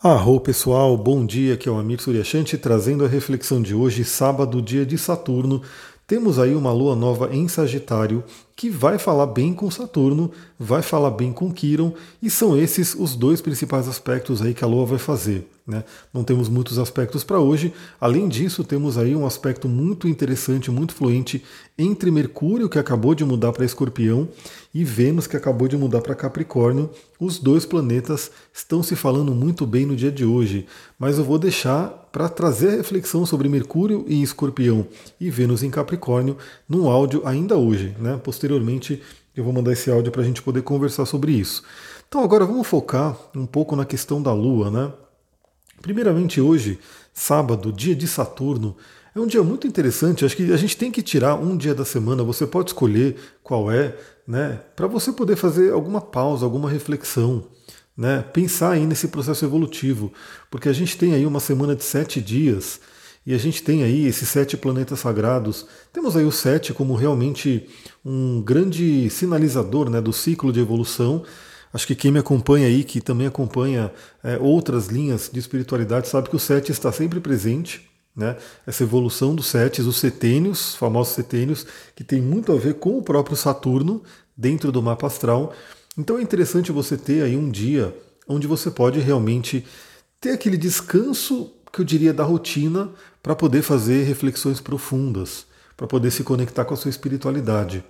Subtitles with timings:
[0.00, 4.62] Arro pessoal, bom dia, aqui é o Amir Suryashanti trazendo a reflexão de hoje, sábado,
[4.62, 5.60] dia de Saturno.
[6.06, 8.22] Temos aí uma lua nova em Sagitário
[8.58, 13.14] que vai falar bem com Saturno, vai falar bem com Quiron, e são esses os
[13.14, 15.48] dois principais aspectos aí que a lua vai fazer.
[15.64, 15.84] Né?
[16.12, 17.72] Não temos muitos aspectos para hoje.
[18.00, 21.44] Além disso, temos aí um aspecto muito interessante, muito fluente
[21.78, 24.26] entre Mercúrio, que acabou de mudar para Escorpião,
[24.74, 26.90] e Vênus, que acabou de mudar para Capricórnio.
[27.20, 30.66] Os dois planetas estão se falando muito bem no dia de hoje,
[30.98, 34.86] mas eu vou deixar para trazer reflexão sobre Mercúrio em Escorpião
[35.20, 36.36] e Vênus em Capricórnio
[36.68, 37.94] num áudio ainda hoje.
[37.98, 38.18] Né?
[38.22, 38.47] Posteriormente,
[39.36, 41.62] eu vou mandar esse áudio para a gente poder conversar sobre isso.
[42.08, 44.92] Então, agora vamos focar um pouco na questão da Lua, né?
[45.80, 46.78] Primeiramente, hoje,
[47.12, 48.76] sábado, dia de Saturno,
[49.14, 50.24] é um dia muito interessante.
[50.24, 53.70] Acho que a gente tem que tirar um dia da semana, você pode escolher qual
[53.70, 57.44] é, né, para você poder fazer alguma pausa, alguma reflexão.
[57.96, 60.12] Né, pensar aí nesse processo evolutivo,
[60.48, 62.80] porque a gente tem aí uma semana de sete dias
[63.26, 65.66] e a gente tem aí esses sete planetas sagrados.
[65.92, 67.68] Temos aí o sete como realmente
[68.04, 71.24] um grande sinalizador né, do ciclo de evolução
[71.72, 76.28] Acho que quem me acompanha aí, que também acompanha é, outras linhas de espiritualidade, sabe
[76.28, 77.88] que o sete está sempre presente.
[78.16, 78.36] Né?
[78.66, 83.02] Essa evolução dos setes, os setênios, famosos setênios, que tem muito a ver com o
[83.02, 84.02] próprio Saturno
[84.36, 85.52] dentro do mapa astral.
[85.96, 87.94] Então é interessante você ter aí um dia
[88.26, 89.64] onde você pode realmente
[90.20, 92.90] ter aquele descanso que eu diria da rotina
[93.22, 97.84] para poder fazer reflexões profundas, para poder se conectar com a sua espiritualidade.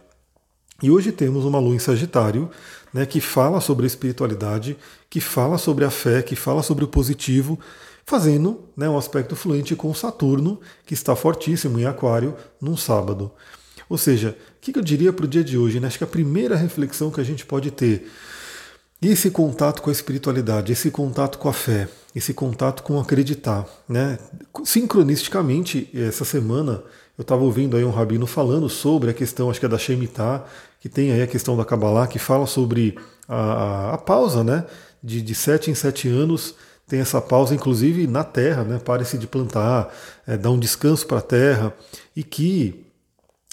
[0.83, 2.49] E hoje temos uma lua em Sagitário,
[2.95, 4.77] né, que fala sobre a espiritualidade,
[5.11, 7.59] que fala sobre a fé, que fala sobre o positivo,
[8.07, 13.33] fazendo né, um aspecto fluente com Saturno, que está fortíssimo em Aquário, num sábado.
[13.89, 15.81] Ou seja, o que eu diria para o dia de hoje?
[15.81, 15.89] Né?
[15.89, 18.09] Acho que a primeira reflexão que a gente pode ter,
[19.01, 23.67] esse contato com a espiritualidade, esse contato com a fé, esse contato com acreditar.
[23.89, 24.19] Né?
[24.65, 26.83] Sincronisticamente, essa semana
[27.19, 30.45] eu estava ouvindo aí um rabino falando sobre a questão, acho que é da Shemitah,
[30.81, 32.97] que tem aí a questão da Kabbalah, que fala sobre
[33.29, 34.65] a, a, pausa, né?
[35.03, 36.55] De, de sete em sete anos,
[36.87, 38.79] tem essa pausa, inclusive na terra, né?
[38.79, 39.93] Pare-se de plantar,
[40.27, 41.75] é, dá um descanso para a terra,
[42.15, 42.87] e que,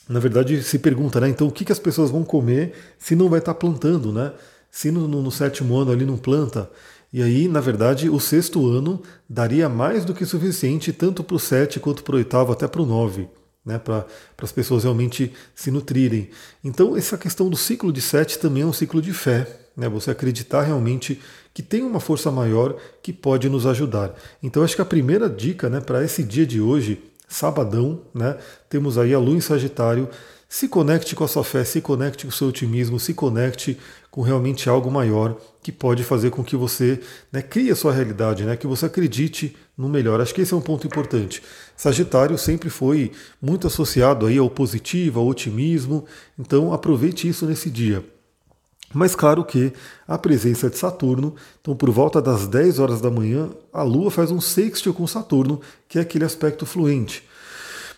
[0.07, 1.27] na verdade, se pergunta, né?
[1.27, 4.31] Então, o que, que as pessoas vão comer se não vai estar tá plantando, né?
[4.69, 6.69] Se no, no, no sétimo ano ali não planta.
[7.15, 11.39] E aí, na verdade, o sexto ano daria mais do que suficiente, tanto para o
[11.39, 13.29] sete quanto para o oitavo, até para o nove
[13.65, 14.05] né, para
[14.37, 16.29] as pessoas realmente se nutrirem.
[16.61, 20.11] Então, essa questão do ciclo de sete também é um ciclo de fé, né, você
[20.11, 21.21] acreditar realmente
[21.53, 24.13] que tem uma força maior que pode nos ajudar.
[24.43, 28.37] Então, acho que a primeira dica né, para esse dia de hoje, sabadão, né,
[28.69, 30.09] temos aí a lua em Sagitário.
[30.47, 33.77] Se conecte com a sua fé, se conecte com o seu otimismo, se conecte
[34.11, 37.01] com realmente algo maior que pode fazer com que você
[37.31, 40.21] né, crie a sua realidade, né, que você acredite no melhor.
[40.21, 41.41] Acho que esse é um ponto importante.
[41.75, 43.11] Sagitário sempre foi
[43.41, 46.05] muito associado aí ao positivo, ao otimismo,
[46.37, 48.05] então aproveite isso nesse dia.
[48.93, 49.73] Mas claro que
[50.07, 54.31] a presença de Saturno, então por volta das 10 horas da manhã, a Lua faz
[54.31, 57.23] um sextil com Saturno, que é aquele aspecto fluente.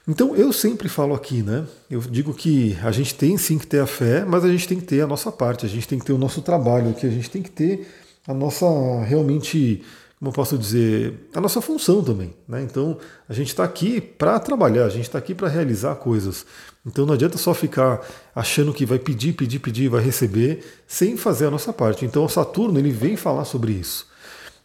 [0.07, 1.65] Então eu sempre falo aqui, né?
[1.89, 4.79] Eu digo que a gente tem sim que ter a fé, mas a gente tem
[4.79, 7.09] que ter a nossa parte, a gente tem que ter o nosso trabalho aqui, a
[7.09, 7.85] gente tem que ter
[8.25, 8.65] a nossa
[9.03, 9.83] realmente,
[10.17, 12.33] como eu posso dizer, a nossa função também.
[12.47, 12.61] Né?
[12.61, 12.97] Então
[13.27, 16.45] a gente está aqui para trabalhar, a gente está aqui para realizar coisas.
[16.85, 17.99] Então não adianta só ficar
[18.33, 22.05] achando que vai pedir, pedir, pedir, vai receber, sem fazer a nossa parte.
[22.05, 24.07] Então o Saturno ele vem falar sobre isso.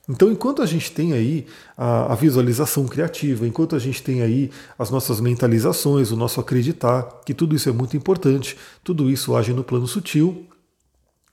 [0.08, 1.46] Então, enquanto a gente tem aí
[1.76, 7.20] a, a, visualização criativa, enquanto a gente tem aí as nossas mentalizações, o nosso acreditar,
[7.24, 10.46] que tudo isso é muito importante, tudo isso age no plano sutil,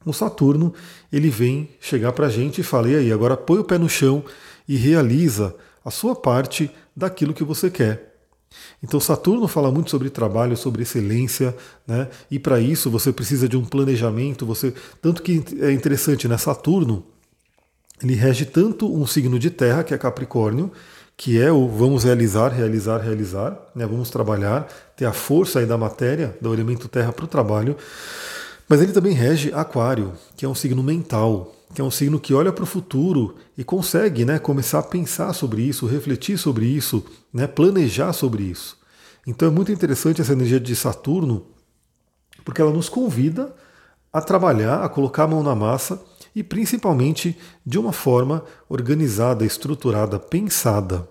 [0.06, 0.74] o Saturno
[1.12, 3.90] ele vem chegar para a gente e fala: e aí, agora põe o pé no
[3.90, 4.24] chão
[4.68, 8.09] e realiza a sua parte daquilo que você quer.
[8.81, 11.56] Então Saturno fala muito sobre trabalho, sobre excelência,
[11.88, 12.08] né?
[12.31, 14.46] E para isso você precisa de um planejamento.
[14.46, 16.38] Você tanto que é interessante, né?
[16.38, 17.03] Saturno
[18.02, 20.72] ele rege tanto um signo de terra, que é Capricórnio,
[21.18, 23.85] que é o vamos realizar, realizar, realizar, né?
[23.85, 27.76] vamos trabalhar, ter a força aí da matéria, do elemento terra para o trabalho,
[28.70, 32.34] mas ele também rege Aquário, que é um signo mental, que é um signo que
[32.34, 37.03] olha para o futuro e consegue né, começar a pensar sobre isso, refletir sobre isso,
[37.34, 38.78] né, planejar sobre isso.
[39.28, 41.47] Então é muito interessante essa energia de Saturno,
[42.46, 43.53] porque ela nos convida
[44.14, 46.02] a trabalhar, a colocar a mão na massa
[46.35, 51.08] e principalmente de uma forma organizada, estruturada, pensada.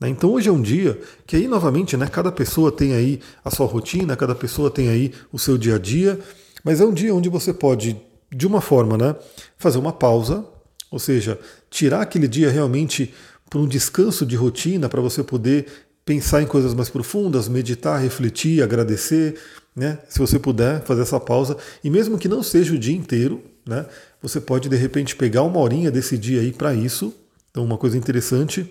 [0.00, 0.08] Né?
[0.08, 3.66] Então hoje é um dia que aí novamente, né, cada pessoa tem aí a sua
[3.66, 6.18] rotina, cada pessoa tem aí o seu dia a dia,
[6.64, 8.00] mas é um dia onde você pode,
[8.30, 9.16] de uma forma, né,
[9.56, 10.44] fazer uma pausa,
[10.90, 11.38] Ou seja,
[11.70, 13.14] tirar aquele dia realmente
[13.48, 15.66] para um descanso de rotina, para você poder
[16.04, 19.38] pensar em coisas mais profundas, meditar, refletir, agradecer,
[19.74, 19.98] né?
[20.08, 23.86] Se você puder fazer essa pausa, e mesmo que não seja o dia inteiro, né?
[24.20, 27.14] Você pode de repente pegar uma horinha desse dia aí para isso.
[27.50, 28.70] Então, uma coisa interessante.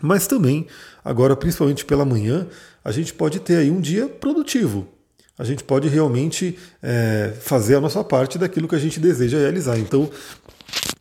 [0.00, 0.66] Mas também,
[1.04, 2.46] agora principalmente pela manhã,
[2.84, 4.88] a gente pode ter aí um dia produtivo.
[5.36, 9.76] A gente pode realmente é, fazer a nossa parte daquilo que a gente deseja realizar.
[9.78, 10.08] Então,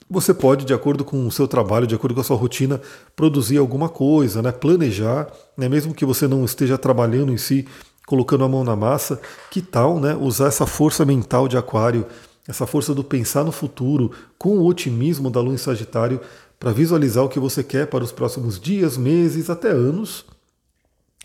[0.10, 2.82] você pode, de acordo com o seu trabalho, de acordo com a sua rotina,
[3.16, 4.52] produzir alguma coisa, né?
[4.52, 5.70] planejar, né?
[5.70, 7.68] mesmo que você não esteja trabalhando em si,
[8.06, 9.20] colocando a mão na massa,
[9.52, 10.16] que tal né?
[10.16, 12.06] usar essa força mental de aquário,
[12.48, 16.20] essa força do pensar no futuro, com o otimismo da lua em Sagitário,
[16.60, 20.26] para visualizar o que você quer para os próximos dias, meses, até anos.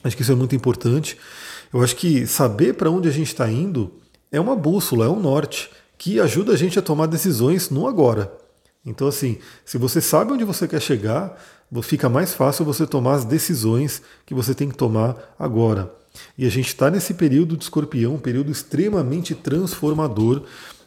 [0.03, 1.19] Acho que isso é muito importante.
[1.73, 3.93] Eu acho que saber para onde a gente está indo
[4.31, 8.33] é uma bússola, é um norte, que ajuda a gente a tomar decisões no agora.
[8.87, 11.37] Então, assim, se você sabe onde você quer chegar,
[11.83, 15.93] fica mais fácil você tomar as decisões que você tem que tomar agora.
[16.37, 20.43] E a gente está nesse período de escorpião, um período extremamente transformador,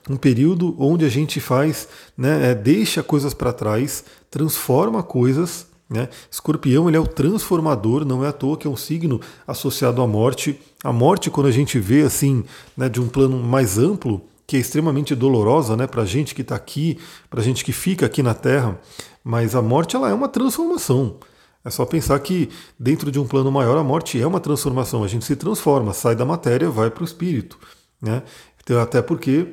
[0.10, 1.88] um período onde a gente faz,
[2.18, 5.68] né, é, deixa coisas para trás, transforma coisas.
[5.90, 6.08] Né?
[6.30, 10.08] Escorpião ele é o transformador, não é à toa que é um signo associado à
[10.08, 10.60] morte.
[10.84, 12.44] A morte, quando a gente vê assim,
[12.76, 16.42] né, de um plano mais amplo, que é extremamente dolorosa né, para a gente que
[16.42, 16.98] está aqui,
[17.30, 18.80] para a gente que fica aqui na Terra,
[19.24, 21.18] mas a morte ela é uma transformação.
[21.64, 25.04] É só pensar que dentro de um plano maior a morte é uma transformação.
[25.04, 27.60] A gente se transforma, sai da matéria, vai para o espírito.
[28.02, 28.24] Né?
[28.64, 29.48] Então, até porque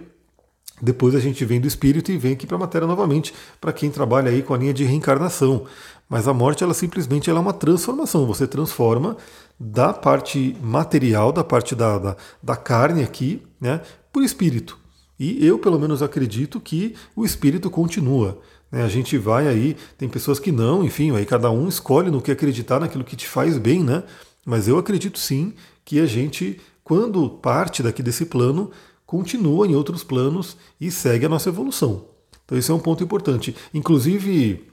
[0.80, 3.90] depois a gente vem do espírito e vem aqui para a matéria novamente, para quem
[3.90, 5.64] trabalha aí com a linha de reencarnação.
[6.08, 8.26] Mas a morte, ela simplesmente ela é uma transformação.
[8.26, 9.16] Você transforma
[9.60, 13.80] da parte material, da parte da, da, da carne aqui, né,
[14.12, 14.78] por espírito.
[15.18, 18.38] E eu, pelo menos, acredito que o espírito continua.
[18.70, 18.82] Né?
[18.82, 22.30] A gente vai aí, tem pessoas que não, enfim, aí cada um escolhe no que
[22.30, 24.04] acreditar, naquilo que te faz bem, né?
[24.46, 25.54] Mas eu acredito sim
[25.84, 28.70] que a gente, quando parte daqui desse plano,
[29.08, 32.04] continua em outros planos e segue a nossa evolução.
[32.44, 33.56] Então esse é um ponto importante.
[33.72, 34.68] Inclusive,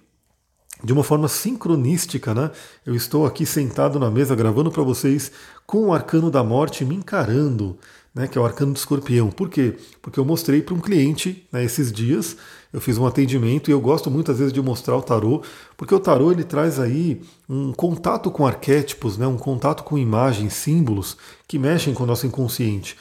[0.83, 2.51] de uma forma sincronística, né?
[2.85, 5.31] Eu estou aqui sentado na mesa gravando para vocês
[5.65, 7.79] com o arcano da morte me encarando
[8.15, 9.29] né, que é o arcano do escorpião.
[9.29, 9.75] Por quê?
[10.01, 12.37] Porque eu mostrei para um cliente né, esses dias,
[12.71, 15.41] eu fiz um atendimento e eu gosto muitas vezes de mostrar o tarô,
[15.75, 20.53] porque o tarô ele traz aí um contato com arquétipos, né, um contato com imagens,
[20.53, 22.95] símbolos que mexem com o nosso inconsciente.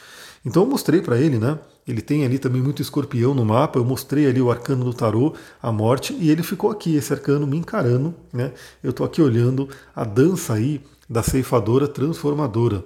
[0.44, 1.58] Então eu mostrei para ele, né?
[1.86, 3.78] Ele tem ali também muito escorpião no mapa.
[3.78, 7.46] Eu mostrei ali o arcano do tarô, a morte, e ele ficou aqui, esse arcano
[7.46, 8.52] me encarando, né?
[8.82, 12.84] Eu estou aqui olhando a dança aí da ceifadora transformadora.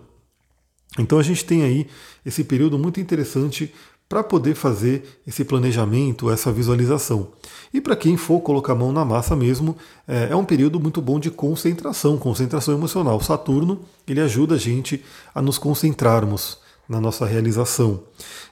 [0.98, 1.86] Então a gente tem aí
[2.24, 3.72] esse período muito interessante
[4.08, 7.28] para poder fazer esse planejamento, essa visualização.
[7.74, 9.76] E para quem for colocar a mão na massa mesmo,
[10.06, 13.20] é, é, um período muito bom de concentração, concentração emocional.
[13.20, 18.02] Saturno ele ajuda a gente a nos concentrarmos na nossa realização.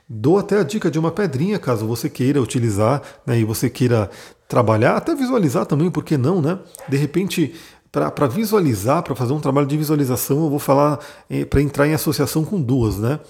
[0.08, 4.10] Dou até a dica de uma pedrinha, caso você queira utilizar né, e você queira
[4.46, 6.58] trabalhar, até visualizar também, por que não, né?
[6.88, 7.54] De repente
[7.90, 10.98] para visualizar, para fazer um trabalho de visualização, eu vou falar
[11.30, 13.20] eh, para entrar em associação com duas, né?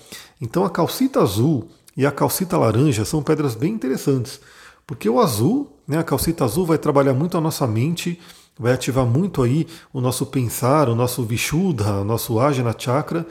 [0.40, 4.40] Então a calcita azul e a calcita laranja são pedras bem interessantes,
[4.84, 8.18] porque o azul, né, a calcita azul vai trabalhar muito a nossa mente,
[8.58, 13.24] vai ativar muito aí o nosso pensar, o nosso vishuddha, o nosso ajna chakra,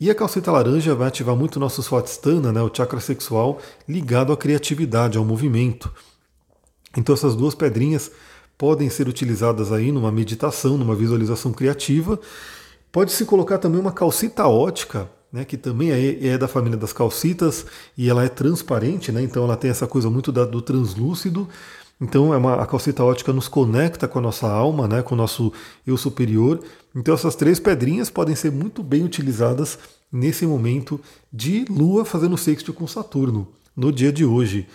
[0.00, 4.32] e a calcita laranja vai ativar muito o nosso swadhisthana, né, o chakra sexual, ligado
[4.32, 5.92] à criatividade, ao movimento.
[6.96, 8.10] Então essas duas pedrinhas
[8.56, 12.18] podem ser utilizadas aí numa meditação, numa visualização criativa.
[12.92, 17.66] Pode-se colocar também uma calcita ótica, né, que também é, é, da família das calcitas
[17.96, 21.48] e ela é transparente, né, então ela tem essa coisa muito da, do translúcido.
[22.00, 25.18] Então é uma, a calcita ótica nos conecta com a nossa alma, né, com o
[25.18, 25.52] nosso
[25.86, 26.60] eu superior.
[26.94, 29.78] Então essas três pedrinhas podem ser muito bem utilizadas
[30.10, 31.00] nesse momento
[31.32, 34.66] de Lua fazendo sexto com Saturno, no dia de hoje.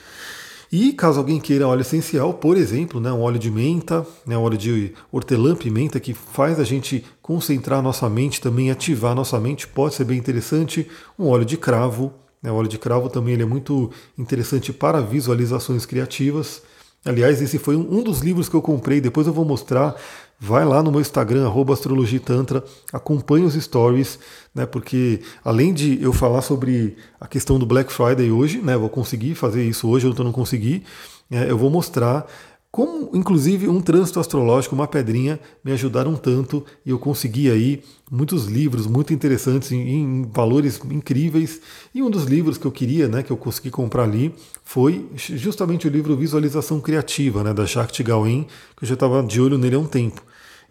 [0.71, 4.41] E caso alguém queira óleo essencial, por exemplo, né, um óleo de menta, né, um
[4.41, 9.93] óleo de hortelã-pimenta que faz a gente concentrar nossa mente, também ativar nossa mente, pode
[9.93, 10.89] ser bem interessante.
[11.17, 12.11] Um óleo de cravo,
[12.41, 16.63] né, o óleo de cravo também ele é muito interessante para visualizações criativas.
[17.05, 19.95] Aliás, esse foi um dos livros que eu comprei, depois eu vou mostrar.
[20.39, 24.19] Vai lá no meu Instagram, astrologitantra, acompanhe os stories,
[24.53, 28.89] né, porque além de eu falar sobre a questão do Black Friday hoje, né, vou
[28.89, 30.83] conseguir fazer isso hoje, eu não consegui,
[31.31, 32.25] é, eu vou mostrar
[32.73, 38.45] como inclusive um trânsito astrológico, uma pedrinha, me ajudaram tanto e eu consegui aí muitos
[38.45, 41.61] livros muito interessantes em, em, valores incríveis.
[41.93, 45.87] E um dos livros que eu queria, né, que eu consegui comprar ali, foi justamente
[45.87, 49.75] o livro Visualização Criativa, né, da Shakti Gawain, que eu já estava de olho nele
[49.75, 50.23] há um tempo.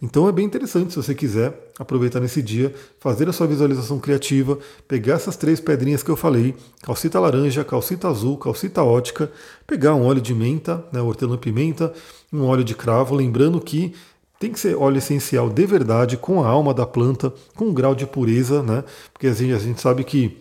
[0.03, 4.59] Então é bem interessante se você quiser aproveitar nesse dia, fazer a sua visualização criativa,
[4.89, 9.31] pegar essas três pedrinhas que eu falei, calcita laranja, calcita azul, calcita ótica,
[9.65, 11.93] pegar um óleo de menta, né, hortelã-pimenta,
[12.33, 13.95] um óleo de cravo, lembrando que
[14.41, 17.95] tem que ser óleo essencial de verdade, com a alma da planta, com um grau
[17.95, 18.83] de pureza, né?
[19.13, 20.37] Porque a gente, a gente sabe que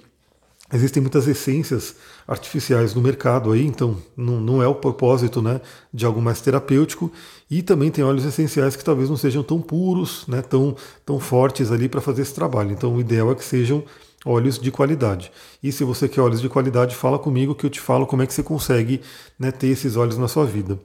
[0.73, 1.95] Existem muitas essências
[2.27, 5.59] artificiais no mercado aí, então não, não, é o propósito né,
[5.93, 7.11] de algo mais terapêutico.
[7.49, 10.75] E também tem óleos essenciais que talvez não sejam tão puros, né, tão,
[11.05, 12.71] tão fortes ali para fazer esse trabalho.
[12.71, 13.83] Então o ideal é que sejam
[14.25, 15.31] óleos de qualidade.
[15.61, 18.27] E se você quer óleos de qualidade, fala comigo que eu te falo como é
[18.27, 19.01] que você consegue
[19.37, 20.79] né, ter esses óleos na sua vida.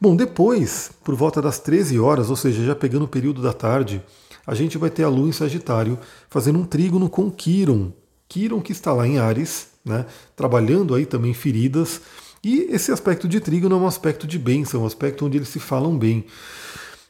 [0.00, 4.00] Bom, depois, por volta das 13 horas, ou seja, já pegando o período da tarde,
[4.46, 5.98] a gente vai ter a Lua em Sagitário
[6.30, 7.92] fazendo um trígono com Quiron,
[8.28, 10.06] Quiron que está lá em Ares, né,
[10.36, 12.00] trabalhando aí também feridas.
[12.44, 15.58] E esse aspecto de trígono é um aspecto de bênção, um aspecto onde eles se
[15.58, 16.24] falam bem.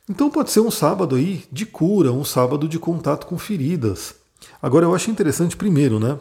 [0.09, 4.15] Então pode ser um sábado aí de cura, um sábado de contato com feridas.
[4.63, 6.19] Agora eu acho interessante primeiro, né?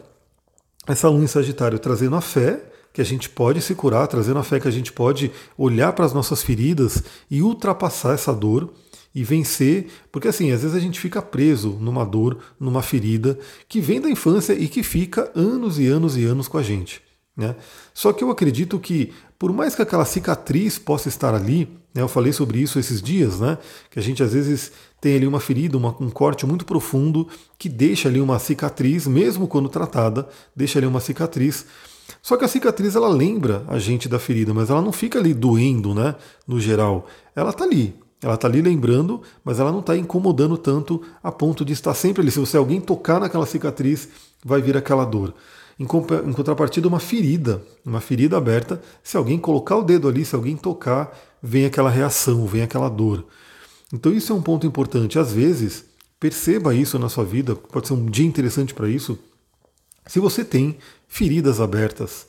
[0.86, 2.62] Essa lua em Sagitário trazendo a fé,
[2.92, 6.06] que a gente pode se curar, trazendo a fé que a gente pode olhar para
[6.06, 8.74] as nossas feridas e ultrapassar essa dor
[9.18, 13.82] e vencer, porque assim, às vezes a gente fica preso numa dor, numa ferida que
[13.82, 17.02] vem da infância e que fica anos e anos e anos com a gente.
[17.36, 17.56] Né?
[17.96, 22.08] Só que eu acredito que, por mais que aquela cicatriz possa estar ali, né, eu
[22.08, 23.58] falei sobre isso esses dias, né,
[23.90, 24.72] que a gente às vezes
[25.02, 29.48] tem ali uma ferida, uma, um corte muito profundo que deixa ali uma cicatriz, mesmo
[29.48, 31.66] quando tratada, deixa ali uma cicatriz.
[32.22, 35.34] Só que a cicatriz ela lembra a gente da ferida, mas ela não fica ali
[35.34, 36.14] doendo, né,
[36.48, 37.08] no geral.
[37.36, 41.64] Ela está ali, ela está ali lembrando, mas ela não está incomodando tanto a ponto
[41.64, 42.32] de estar sempre ali.
[42.32, 44.10] Se você alguém tocar naquela cicatriz,
[44.44, 45.34] vai vir aquela dor.
[45.80, 50.58] Em contrapartida, uma ferida, uma ferida aberta, se alguém colocar o dedo ali, se alguém
[50.58, 53.24] tocar, vem aquela reação, vem aquela dor.
[53.94, 55.20] Então isso é um ponto importante.
[55.20, 55.86] Às vezes,
[56.20, 59.20] perceba isso na sua vida, pode ser um dia interessante para isso.
[60.08, 62.26] Se você tem feridas abertas,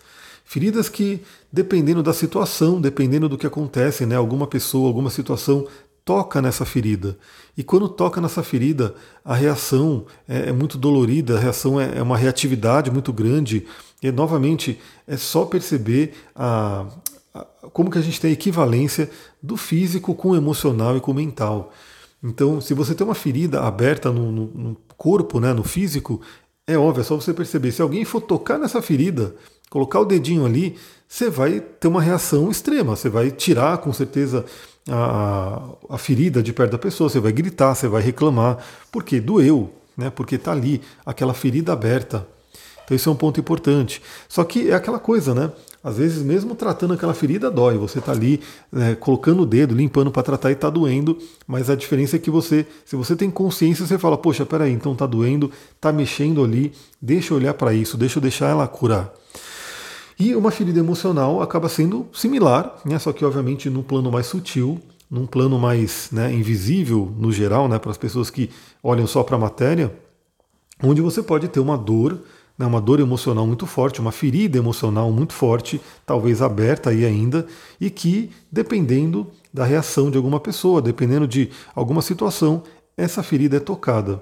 [0.49, 1.21] Feridas que,
[1.53, 5.67] dependendo da situação, dependendo do que acontece, né, alguma pessoa, alguma situação
[6.07, 7.19] toca nessa ferida.
[7.55, 12.03] E quando toca nessa ferida, a reação é, é muito dolorida, a reação é, é,
[12.03, 13.67] uma reatividade muito grande.
[14.03, 16.87] E, novamente, é só perceber a,
[17.35, 19.11] a, como que a gente tem a equivalência
[19.43, 21.75] do físico com o emocional e com o mental.
[22.25, 26.23] Então, se você tem uma ferida aberta no, no, no corpo, né, no físico,
[26.67, 27.71] é óbvio, é só você perceber.
[27.71, 29.35] Se alguém for tocar nessa ferida,
[29.71, 30.77] colocar o dedinho ali,
[31.09, 32.95] você vai ter uma reação extrema.
[32.95, 34.45] Você vai tirar com certeza
[34.89, 38.59] a, a ferida de perto da pessoa, você vai gritar, você vai reclamar,
[38.91, 40.11] porque doeu, né?
[40.11, 42.27] porque está ali aquela ferida aberta.
[42.85, 44.01] Então isso é um ponto importante.
[44.29, 45.53] Só que é aquela coisa, né?
[45.85, 47.77] Às vezes, mesmo tratando aquela ferida, dói.
[47.77, 48.41] Você está ali
[48.73, 51.19] né, colocando o dedo, limpando para tratar e está doendo.
[51.47, 54.93] Mas a diferença é que você, se você tem consciência, você fala: Poxa, peraí, então
[54.93, 59.13] está doendo, está mexendo ali, deixa eu olhar para isso, deixa eu deixar ela curar.
[60.19, 64.81] E uma ferida emocional acaba sendo similar, né, só que obviamente num plano mais sutil,
[65.09, 68.51] num plano mais né, invisível no geral, né, para as pessoas que
[68.83, 69.95] olham só para a matéria,
[70.83, 72.21] onde você pode ter uma dor,
[72.59, 77.47] né, uma dor emocional muito forte, uma ferida emocional muito forte, talvez aberta aí ainda,
[77.81, 82.65] e que, dependendo da reação de alguma pessoa, dependendo de alguma situação,
[82.97, 84.21] essa ferida é tocada.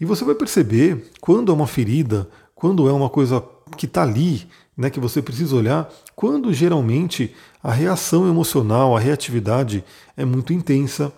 [0.00, 3.42] E você vai perceber quando é uma ferida, quando é uma coisa
[3.76, 4.48] que está ali,
[4.78, 9.84] né, que você precisa olhar, quando geralmente a reação emocional, a reatividade
[10.16, 11.12] é muito intensa.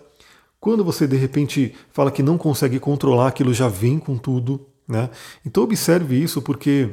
[0.59, 4.65] Quando você de repente fala que não consegue controlar, aquilo já vem com tudo.
[4.87, 5.11] Né?
[5.45, 6.89] Então observe isso porque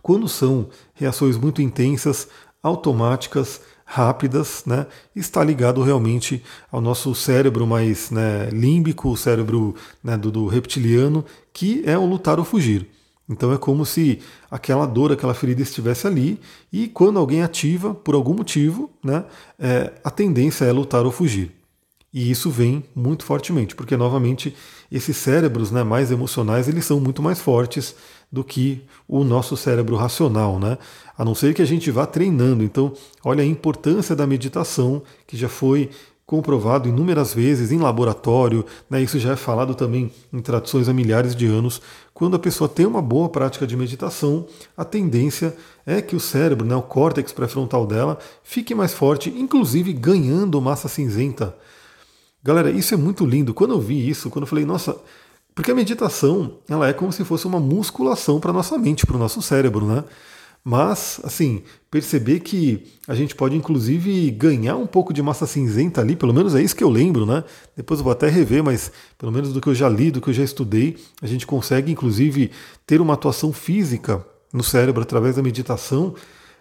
[0.00, 2.28] quando são reações muito intensas,
[2.62, 10.16] automáticas, rápidas, né, está ligado realmente ao nosso cérebro mais né, límbico, o cérebro né,
[10.16, 12.88] do, do reptiliano, que é o lutar ou fugir.
[13.28, 16.38] Então é como se aquela dor, aquela ferida estivesse ali
[16.72, 19.24] e quando alguém ativa, por algum motivo, né,
[19.58, 21.50] é, a tendência é lutar ou fugir.
[22.12, 24.54] E isso vem muito fortemente, porque novamente
[24.92, 27.96] esses cérebros né, mais emocionais eles são muito mais fortes
[28.30, 30.78] do que o nosso cérebro racional, né?
[31.16, 32.62] A não ser que a gente vá treinando.
[32.62, 32.92] Então,
[33.24, 35.90] olha a importância da meditação, que já foi
[36.26, 41.36] comprovado inúmeras vezes em laboratório, né, isso já é falado também em tradições há milhares
[41.36, 41.82] de anos.
[42.14, 45.54] Quando a pessoa tem uma boa prática de meditação, a tendência
[45.84, 50.88] é que o cérebro, né, o córtex pré-frontal dela, fique mais forte, inclusive ganhando massa
[50.88, 51.54] cinzenta.
[52.42, 53.54] Galera, isso é muito lindo.
[53.54, 54.96] Quando eu vi isso, quando eu falei, nossa,
[55.54, 59.18] porque a meditação ela é como se fosse uma musculação para nossa mente, para o
[59.18, 60.04] nosso cérebro, né?
[60.66, 66.16] Mas, assim, perceber que a gente pode inclusive ganhar um pouco de massa cinzenta ali,
[66.16, 67.44] pelo menos é isso que eu lembro, né?
[67.76, 70.30] Depois eu vou até rever, mas pelo menos do que eu já li, do que
[70.30, 72.50] eu já estudei, a gente consegue inclusive
[72.86, 76.14] ter uma atuação física no cérebro através da meditação.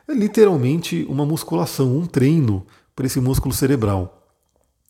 [0.06, 4.22] É literalmente uma musculação, um treino para esse músculo cerebral.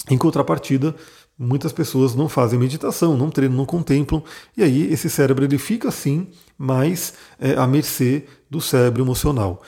[0.10, 0.96] Em contrapartida,
[1.38, 4.24] muitas pessoas não fazem meditação, não treinam, não contemplam,
[4.58, 6.28] e aí esse cérebro ele fica assim,
[6.58, 9.62] mais é, à mercê do cérebro emocional.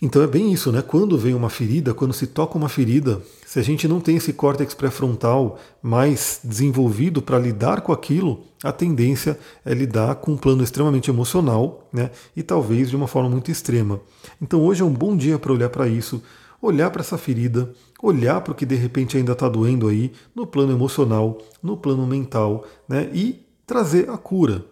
[0.00, 0.80] Então é bem isso, né?
[0.80, 4.32] Quando vem uma ferida, quando se toca uma ferida, se a gente não tem esse
[4.32, 10.62] córtex pré-frontal mais desenvolvido para lidar com aquilo, a tendência é lidar com um plano
[10.62, 12.10] extremamente emocional, né?
[12.34, 14.00] E talvez de uma forma muito extrema.
[14.40, 16.22] Então hoje é um bom dia para olhar para isso,
[16.62, 20.46] olhar para essa ferida, olhar para o que de repente ainda está doendo aí no
[20.46, 23.10] plano emocional, no plano mental, né?
[23.12, 24.64] E trazer a cura.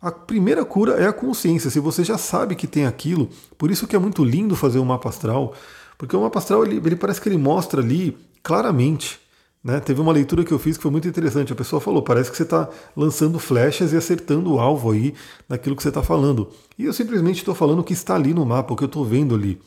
[0.00, 1.70] A primeira cura é a consciência.
[1.70, 3.28] Se você já sabe que tem aquilo,
[3.58, 5.54] por isso que é muito lindo fazer um mapa astral,
[5.98, 9.20] porque o mapa astral ele, ele parece que ele mostra ali claramente.
[9.62, 9.78] Né?
[9.78, 11.52] Teve uma leitura que eu fiz que foi muito interessante.
[11.52, 12.66] A pessoa falou: parece que você está
[12.96, 15.14] lançando flechas e acertando o alvo aí
[15.46, 16.48] naquilo que você está falando.
[16.78, 19.04] E eu simplesmente estou falando o que está ali no mapa, o que eu estou
[19.04, 19.60] vendo ali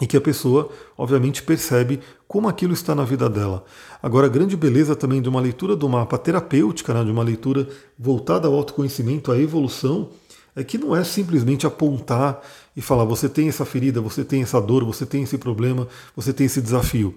[0.00, 3.64] e que a pessoa, obviamente, percebe como aquilo está na vida dela.
[4.02, 7.66] Agora, a grande beleza também de uma leitura do mapa terapêutica, né, de uma leitura
[7.98, 10.10] voltada ao autoconhecimento, à evolução,
[10.54, 12.40] é que não é simplesmente apontar
[12.74, 16.32] e falar você tem essa ferida, você tem essa dor, você tem esse problema, você
[16.32, 17.14] tem esse desafio.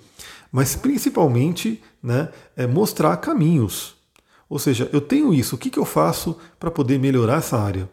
[0.51, 3.95] Mas principalmente né, é mostrar caminhos.
[4.49, 7.89] Ou seja, eu tenho isso, o que, que eu faço para poder melhorar essa área?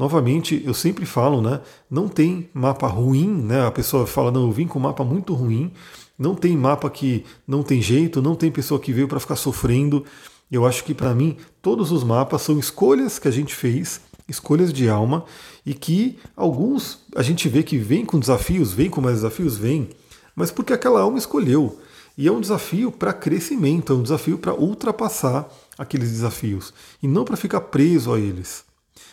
[0.00, 1.60] Novamente, eu sempre falo, né?
[1.90, 3.66] Não tem mapa ruim, né?
[3.66, 5.70] A pessoa fala, não, eu vim com um mapa muito ruim.
[6.18, 10.02] Não tem mapa que não tem jeito, não tem pessoa que veio para ficar sofrendo.
[10.50, 14.72] Eu acho que para mim todos os mapas são escolhas que a gente fez, escolhas
[14.72, 15.22] de alma,
[15.66, 19.90] e que alguns a gente vê que vem com desafios, vem com mais desafios, vem,
[20.34, 21.78] mas porque aquela alma escolheu.
[22.16, 27.22] E é um desafio para crescimento, é um desafio para ultrapassar aqueles desafios e não
[27.22, 28.69] para ficar preso a eles.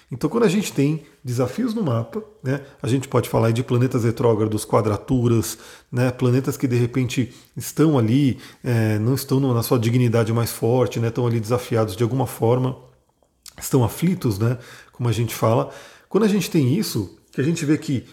[0.10, 4.06] Então, quando a gente tem desafios no mapa, né, a gente pode falar de planetas
[4.06, 5.58] retrógrados, quadraturas,
[5.92, 11.00] né, planetas que de repente estão ali, é, não estão na sua dignidade mais forte,
[11.00, 12.78] né, estão ali desafiados de alguma forma,
[13.60, 14.58] estão aflitos, né,
[14.94, 15.72] como a gente fala.
[16.08, 18.06] Quando a gente tem isso, que a gente vê que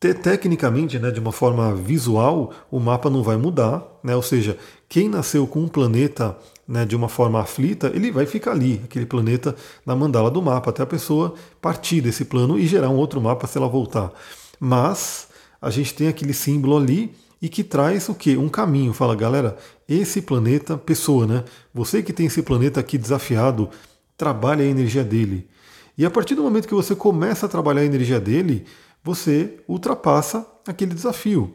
[0.00, 4.56] tecnicamente, né, de uma forma visual, o mapa não vai mudar, né, ou seja,
[4.88, 6.36] quem nasceu com um planeta
[6.66, 10.70] né, de uma forma aflita, ele vai ficar ali, aquele planeta, na mandala do mapa,
[10.70, 14.10] até a pessoa partir desse plano e gerar um outro mapa se ela voltar.
[14.58, 15.28] Mas
[15.60, 18.36] a gente tem aquele símbolo ali e que traz o que?
[18.36, 18.92] Um caminho.
[18.92, 19.56] Fala, galera,
[19.88, 21.44] esse planeta, pessoa, né?
[21.74, 23.68] Você que tem esse planeta aqui desafiado,
[24.16, 25.48] trabalha a energia dele.
[25.96, 28.64] E a partir do momento que você começa a trabalhar a energia dele,
[29.02, 31.54] você ultrapassa aquele desafio.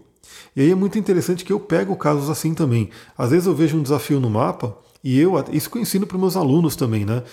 [0.55, 2.89] E aí é muito interessante que eu pego casos assim também.
[3.17, 6.17] Às vezes eu vejo um desafio no mapa e eu, isso que eu ensino para
[6.17, 7.23] meus alunos também, né?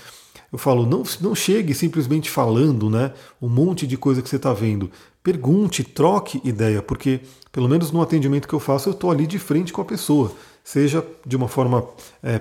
[0.52, 3.12] Eu falo, não, não chegue simplesmente falando, né?
[3.40, 4.90] Um monte de coisa que você está vendo.
[5.22, 7.20] Pergunte, troque ideia, porque
[7.50, 10.32] pelo menos no atendimento que eu faço, eu estou ali de frente com a pessoa,
[10.62, 11.86] seja de uma forma
[12.22, 12.40] é,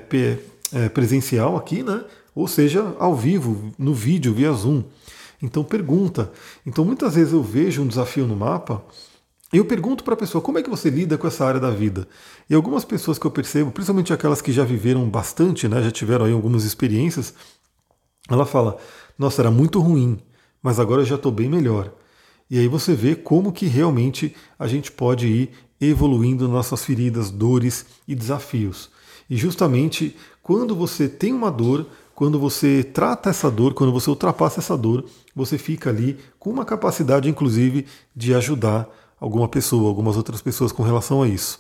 [0.74, 2.04] é, presencial aqui, né?
[2.36, 4.84] Ou seja, ao vivo, no vídeo, via Zoom.
[5.42, 6.32] Então pergunta.
[6.66, 8.84] Então muitas vezes eu vejo um desafio no mapa
[9.54, 12.08] eu pergunto para a pessoa como é que você lida com essa área da vida.
[12.50, 16.26] E algumas pessoas que eu percebo, principalmente aquelas que já viveram bastante, né, já tiveram
[16.26, 17.34] aí algumas experiências,
[18.30, 18.78] ela fala:
[19.20, 20.18] Nossa, era muito ruim,
[20.64, 21.94] mas agora eu já estou bem melhor.
[22.50, 25.52] E aí você vê como que realmente a gente pode ir
[25.82, 28.90] evoluindo nossas feridas, dores e desafios.
[29.30, 31.88] E justamente quando você tem uma dor,
[32.22, 35.06] quando você trata essa dor, quando você ultrapassa essa dor,
[35.36, 38.88] você fica ali com uma capacidade, inclusive, de ajudar
[39.20, 41.60] alguma pessoa, algumas outras pessoas com relação a isso.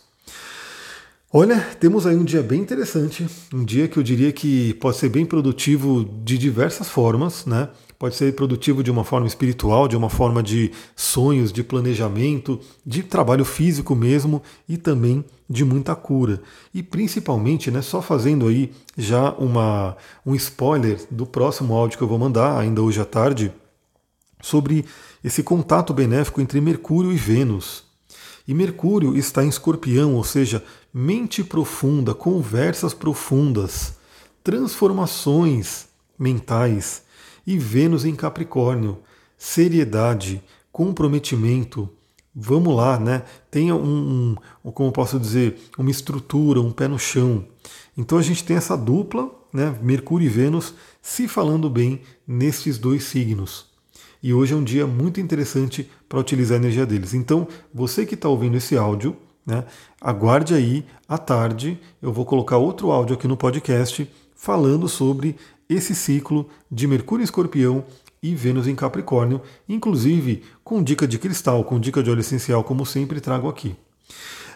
[1.33, 5.09] Olha, temos aí um dia bem interessante, um dia que eu diria que pode ser
[5.09, 7.67] bem produtivo de diversas formas, né?
[7.97, 13.01] Pode ser produtivo de uma forma espiritual, de uma forma de sonhos, de planejamento, de
[13.01, 16.41] trabalho físico mesmo e também de muita cura.
[16.73, 22.07] E principalmente, né, só fazendo aí já uma, um spoiler do próximo áudio que eu
[22.07, 23.51] vou mandar ainda hoje à tarde
[24.41, 24.85] sobre
[25.21, 27.83] esse contato benéfico entre Mercúrio e Vênus.
[28.47, 33.95] E Mercúrio está em escorpião, ou seja, mente profunda, conversas profundas,
[34.43, 35.87] transformações
[36.17, 37.03] mentais.
[37.45, 38.99] E Vênus em Capricórnio,
[39.37, 41.89] seriedade, comprometimento.
[42.33, 43.23] Vamos lá, né?
[43.49, 47.45] Tenha um, um, como posso dizer, uma estrutura, um pé no chão.
[47.97, 49.77] Então a gente tem essa dupla, né?
[49.81, 53.65] Mercúrio e Vênus se falando bem nestes dois signos.
[54.23, 57.13] E hoje é um dia muito interessante para utilizar a energia deles.
[57.13, 59.65] Então, você que está ouvindo esse áudio, né,
[59.99, 61.79] aguarde aí à tarde.
[62.01, 65.35] Eu vou colocar outro áudio aqui no podcast falando sobre
[65.67, 67.83] esse ciclo de Mercúrio em Escorpião
[68.23, 72.85] e Vênus em Capricórnio, inclusive com dica de cristal, com dica de óleo essencial, como
[72.85, 73.75] sempre trago aqui.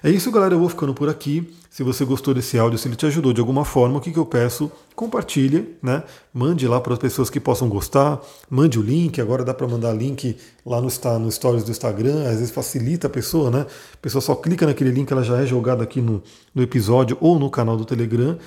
[0.04, 0.54] É isso, galera.
[0.54, 1.52] Eu vou ficando por aqui.
[1.68, 4.20] Se você gostou desse áudio, se ele te ajudou de alguma forma, o que, que
[4.20, 4.72] eu peço?
[4.96, 6.04] Compartilhe, né?
[6.32, 8.22] Mande lá para as pessoas que possam gostar.
[8.48, 9.20] Mande o link.
[9.20, 12.22] Agora dá para mandar link lá no, no Stories do Instagram.
[12.30, 13.66] Às vezes facilita a pessoa, né?
[13.94, 16.22] A pessoa só clica naquele link, ela já é jogada aqui no,
[16.54, 18.38] no episódio ou no canal do Telegram.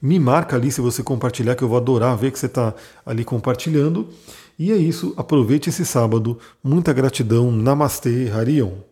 [0.00, 3.22] Me marca ali se você compartilhar, que eu vou adorar ver que você está ali
[3.22, 4.08] compartilhando.
[4.58, 5.14] E é isso.
[5.16, 6.38] Aproveite esse sábado.
[6.62, 7.50] Muita gratidão.
[7.50, 8.91] Namastê, Harion.